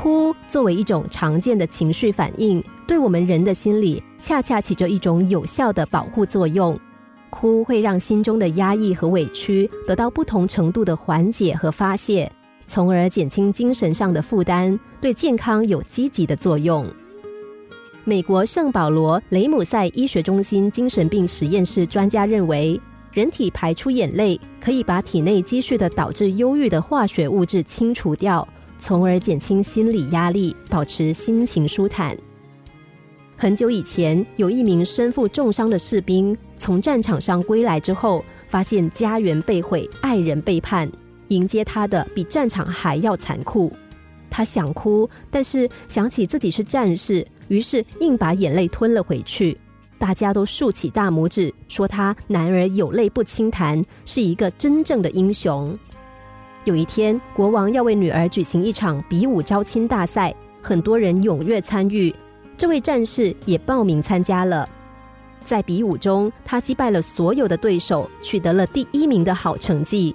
[0.00, 6.78] 哭作为一种常见的情绪反应，对我们人的心理恰恰起着一种有效的保护作用。
[7.30, 12.30] 哭会让心中的压抑和委屈得到不同程度的缓解和发泄，
[12.64, 16.86] 从而减轻精神上的负担，对健康有积极的作用。
[18.04, 22.80] 美国圣保罗雷姆塞医学中心精神病实验室专家认为，
[23.10, 28.46] 人体排出眼泪可以把体内积蓄的导致忧郁的化学物质清除掉，
[28.78, 32.16] 从而减轻心理压力，保持心情舒坦。
[33.36, 40.90] 很久以前，有一名身负重伤的士兵从战场上归来之后，发现家园被毁，爱人背叛，
[41.28, 43.72] 迎接他的比战场还要残酷。
[44.30, 47.26] 他想哭，但是想起自己是战士。
[47.48, 49.56] 于是硬把眼泪吞了回去，
[49.98, 55.78] 大家都竖起大拇指，说他男儿有泪不轻弹，是一个真正的英雄。
[56.68, 62.14] 有一天，国王要为女儿举行一场比武招亲大赛，很多人踊跃参与，
[62.58, 64.68] 这位战士也报名参加了。
[65.46, 70.14] 在比武中，他击败了所有的对手，取得了第一名的好成绩。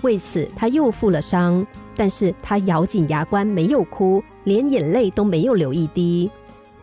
[0.00, 6.30] 为此，他又负了伤，但是他咬紧牙关，没有哭，连眼泪都没有流一滴。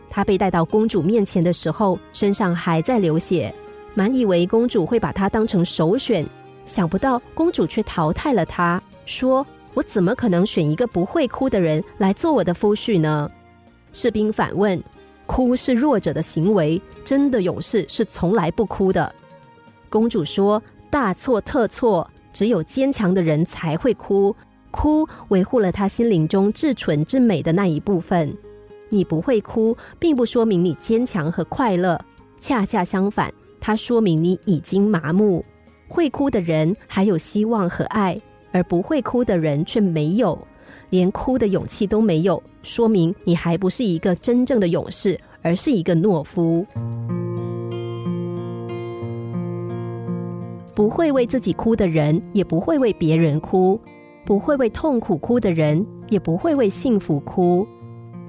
[0.08, 3.52] 他被带到公主面前的时候，身上还在流血，
[3.92, 6.24] 满以为公主会把他当成首选，
[6.64, 13.30] 想不到公主却淘汰了他，说：“我怎么可能选一个不会哭的人来做我的夫婿呢？”
[13.92, 14.82] 士兵反问
[15.26, 19.14] ：“哭是弱者的行为，真的勇士是从来不哭的。”
[19.88, 24.34] 公主说：“大错特错，只有坚强的人才会哭，
[24.70, 28.36] 哭维护了他心灵中至纯至美的那一部分。”
[28.90, 32.00] 你不会哭，并不说明你坚强和快乐，
[32.38, 35.44] 恰恰相反，它说明你已经麻木。
[35.94, 40.36] 会哭的人还有希望和爱，而不会哭的人却没有，
[40.90, 46.66] 连哭的勇气都没有，说明你还不是一个真正的勇士，而是一个懦夫。
[50.74, 53.78] 不会为自己哭的人，也不会为别人哭；
[54.26, 57.64] 不会为痛苦哭的人，也不会为幸福哭。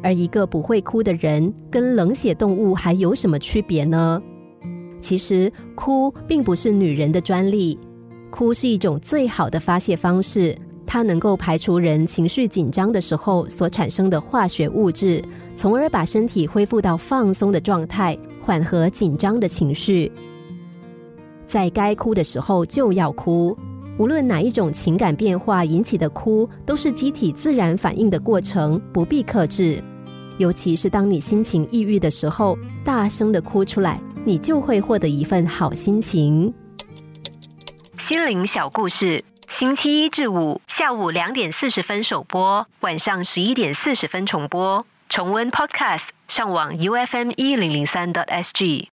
[0.03, 4.21] 而一个不会哭的人，跟冷血动物还有什么区别呢？
[5.05, 7.77] 其实，哭并不是女人的专利，
[8.31, 15.23] 哭是一种最好的发泄方式，它能够排除人情绪紧张的时候所产生的化学物质，
[15.55, 20.11] 从而把身体恢复到放松的状态，缓和紧张的情绪。
[21.45, 23.55] 在该哭的时候就要哭。
[23.99, 29.79] 无论哪一种情感变化引起的哭，都是机体自然反应的过程，不必克制。
[30.39, 36.51] 尤其是当你心情抑郁的时候，大声的哭出来，你就会获得一份好心情。
[37.99, 44.85] 心灵小故事，星期一至五下午两点四十分首播，晚上十一点四十分重播。
[45.07, 48.89] 重温 Podcast，上网 U F M 一零零三 t S G。